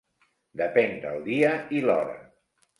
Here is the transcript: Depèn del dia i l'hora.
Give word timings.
Depèn 0.61 0.97
del 1.05 1.21
dia 1.29 1.53
i 1.79 1.85
l'hora. 1.87 2.19